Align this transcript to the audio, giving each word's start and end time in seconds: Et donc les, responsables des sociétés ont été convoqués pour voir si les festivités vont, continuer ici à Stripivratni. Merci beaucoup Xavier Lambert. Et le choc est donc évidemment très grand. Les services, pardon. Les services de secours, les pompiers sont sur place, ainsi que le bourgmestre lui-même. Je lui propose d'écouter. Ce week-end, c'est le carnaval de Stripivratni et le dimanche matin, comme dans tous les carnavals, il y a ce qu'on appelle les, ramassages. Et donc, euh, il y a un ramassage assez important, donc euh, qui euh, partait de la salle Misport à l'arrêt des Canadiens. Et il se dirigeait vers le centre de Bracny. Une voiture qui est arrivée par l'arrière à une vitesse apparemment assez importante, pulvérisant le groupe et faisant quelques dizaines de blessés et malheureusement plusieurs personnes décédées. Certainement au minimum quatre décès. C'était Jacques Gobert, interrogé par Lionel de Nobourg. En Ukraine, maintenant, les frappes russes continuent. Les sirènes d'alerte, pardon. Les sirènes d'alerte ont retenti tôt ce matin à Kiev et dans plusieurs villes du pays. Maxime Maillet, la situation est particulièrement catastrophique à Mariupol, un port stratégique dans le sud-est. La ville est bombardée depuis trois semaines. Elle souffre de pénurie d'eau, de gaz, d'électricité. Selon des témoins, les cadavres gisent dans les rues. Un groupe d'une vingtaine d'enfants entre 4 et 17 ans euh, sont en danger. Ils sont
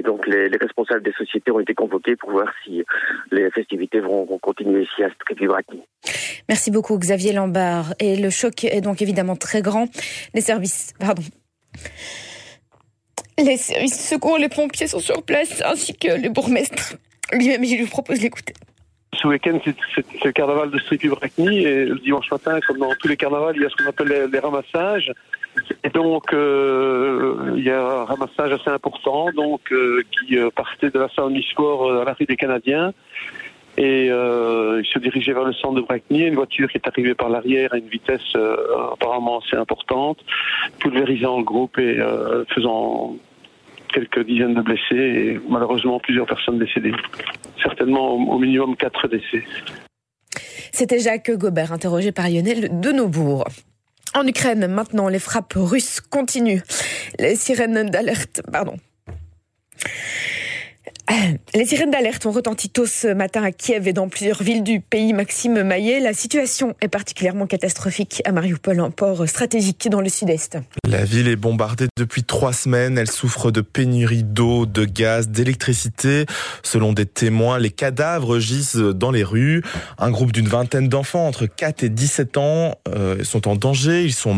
Et 0.00 0.02
donc 0.02 0.26
les, 0.26 0.48
responsables 0.56 1.02
des 1.02 1.12
sociétés 1.12 1.50
ont 1.50 1.60
été 1.60 1.74
convoqués 1.74 2.16
pour 2.16 2.30
voir 2.30 2.50
si 2.64 2.82
les 3.30 3.50
festivités 3.50 4.00
vont, 4.00 4.24
continuer 4.38 4.84
ici 4.84 5.04
à 5.04 5.10
Stripivratni. 5.10 5.82
Merci 6.48 6.70
beaucoup 6.70 6.96
Xavier 6.96 7.34
Lambert. 7.34 7.92
Et 7.98 8.16
le 8.16 8.30
choc 8.30 8.64
est 8.64 8.80
donc 8.80 9.02
évidemment 9.02 9.36
très 9.36 9.60
grand. 9.60 9.88
Les 10.32 10.40
services, 10.40 10.94
pardon. 10.98 11.22
Les 13.38 13.58
services 13.58 13.98
de 13.98 14.02
secours, 14.02 14.38
les 14.38 14.48
pompiers 14.48 14.86
sont 14.86 15.00
sur 15.00 15.22
place, 15.22 15.62
ainsi 15.66 15.92
que 15.92 16.18
le 16.18 16.30
bourgmestre 16.30 16.96
lui-même. 17.32 17.62
Je 17.62 17.74
lui 17.74 17.86
propose 17.86 18.20
d'écouter. 18.20 18.54
Ce 19.12 19.28
week-end, 19.28 19.58
c'est 19.94 20.24
le 20.24 20.32
carnaval 20.32 20.70
de 20.70 20.78
Stripivratni 20.78 21.58
et 21.58 21.84
le 21.84 21.98
dimanche 21.98 22.30
matin, 22.30 22.58
comme 22.66 22.78
dans 22.78 22.94
tous 22.94 23.08
les 23.08 23.18
carnavals, 23.18 23.56
il 23.56 23.62
y 23.62 23.66
a 23.66 23.68
ce 23.68 23.76
qu'on 23.76 23.90
appelle 23.90 24.30
les, 24.32 24.38
ramassages. 24.38 25.12
Et 25.84 25.90
donc, 25.90 26.32
euh, 26.32 27.09
il 27.56 27.64
y 27.64 27.70
a 27.70 27.80
un 27.80 28.04
ramassage 28.04 28.52
assez 28.52 28.70
important, 28.70 29.30
donc 29.34 29.72
euh, 29.72 30.02
qui 30.10 30.38
euh, 30.38 30.50
partait 30.50 30.90
de 30.90 30.98
la 30.98 31.08
salle 31.08 31.30
Misport 31.30 31.90
à 31.90 32.04
l'arrêt 32.04 32.26
des 32.26 32.36
Canadiens. 32.36 32.92
Et 33.78 34.06
il 34.06 34.86
se 34.92 34.98
dirigeait 34.98 35.32
vers 35.32 35.44
le 35.44 35.54
centre 35.54 35.76
de 35.76 35.80
Bracny. 35.80 36.24
Une 36.24 36.34
voiture 36.34 36.68
qui 36.68 36.76
est 36.76 36.86
arrivée 36.86 37.14
par 37.14 37.30
l'arrière 37.30 37.72
à 37.72 37.78
une 37.78 37.88
vitesse 37.88 38.36
apparemment 38.92 39.40
assez 39.40 39.56
importante, 39.56 40.18
pulvérisant 40.80 41.38
le 41.38 41.44
groupe 41.44 41.78
et 41.78 41.98
faisant 42.52 43.16
quelques 43.94 44.26
dizaines 44.26 44.54
de 44.54 44.60
blessés 44.60 44.82
et 44.96 45.40
malheureusement 45.48 45.98
plusieurs 45.98 46.26
personnes 46.26 46.58
décédées. 46.58 46.92
Certainement 47.62 48.14
au 48.14 48.38
minimum 48.38 48.76
quatre 48.76 49.08
décès. 49.08 49.44
C'était 50.72 50.98
Jacques 50.98 51.30
Gobert, 51.30 51.72
interrogé 51.72 52.12
par 52.12 52.28
Lionel 52.28 52.80
de 52.80 52.90
Nobourg. 52.90 53.44
En 54.14 54.26
Ukraine, 54.26 54.66
maintenant, 54.66 55.08
les 55.08 55.20
frappes 55.20 55.54
russes 55.54 56.00
continuent. 56.00 56.62
Les 57.18 57.36
sirènes 57.36 57.90
d'alerte, 57.90 58.42
pardon. 58.50 58.76
Les 61.54 61.64
sirènes 61.64 61.90
d'alerte 61.90 62.24
ont 62.26 62.30
retenti 62.30 62.68
tôt 62.68 62.86
ce 62.86 63.08
matin 63.08 63.42
à 63.42 63.52
Kiev 63.52 63.88
et 63.88 63.92
dans 63.92 64.08
plusieurs 64.08 64.42
villes 64.42 64.62
du 64.62 64.80
pays. 64.80 65.12
Maxime 65.12 65.62
Maillet, 65.62 66.00
la 66.00 66.14
situation 66.14 66.74
est 66.80 66.88
particulièrement 66.88 67.46
catastrophique 67.46 68.22
à 68.24 68.32
Mariupol, 68.32 68.80
un 68.80 68.90
port 68.90 69.28
stratégique 69.28 69.88
dans 69.90 70.00
le 70.00 70.08
sud-est. 70.08 70.58
La 70.88 71.04
ville 71.04 71.28
est 71.28 71.36
bombardée 71.36 71.88
depuis 71.98 72.24
trois 72.24 72.52
semaines. 72.52 72.98
Elle 72.98 73.10
souffre 73.10 73.50
de 73.50 73.60
pénurie 73.60 74.22
d'eau, 74.22 74.66
de 74.66 74.84
gaz, 74.84 75.28
d'électricité. 75.28 76.26
Selon 76.62 76.92
des 76.92 77.06
témoins, 77.06 77.58
les 77.58 77.70
cadavres 77.70 78.38
gisent 78.38 78.76
dans 78.76 79.10
les 79.10 79.24
rues. 79.24 79.62
Un 79.98 80.10
groupe 80.10 80.32
d'une 80.32 80.48
vingtaine 80.48 80.88
d'enfants 80.88 81.26
entre 81.26 81.46
4 81.46 81.82
et 81.82 81.88
17 81.88 82.36
ans 82.36 82.74
euh, 82.88 83.24
sont 83.24 83.48
en 83.48 83.56
danger. 83.56 84.04
Ils 84.04 84.14
sont 84.14 84.34